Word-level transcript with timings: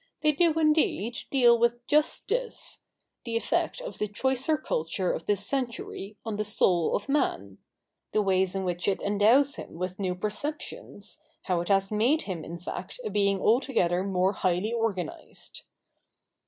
They 0.23 0.31
do, 0.31 0.51
indeed, 0.57 1.15
deal 1.29 1.55
with 1.59 1.85
just 1.85 2.27
this— 2.27 2.79
the 3.23 3.37
effect 3.37 3.79
of 3.81 3.99
the 3.99 4.07
choicer 4.07 4.57
culture 4.57 5.11
of 5.11 5.27
this 5.27 5.45
century 5.45 6.17
on 6.25 6.37
the 6.37 6.43
soul 6.43 6.95
of 6.95 7.07
man— 7.07 7.59
the 8.11 8.23
ways 8.23 8.55
in 8.55 8.63
which 8.63 8.87
it 8.87 8.99
endows 9.03 9.57
him 9.57 9.75
with 9.77 9.99
new 9.99 10.15
perceptions— 10.15 11.19
how 11.43 11.61
it 11.61 11.67
has 11.67 11.91
made 11.91 12.23
him, 12.23 12.43
in 12.43 12.57
fact, 12.57 12.99
a 13.05 13.11
being 13.11 13.39
altogether 13.39 14.03
more 14.03 14.33
highly 14.33 14.73
organised. 14.73 15.65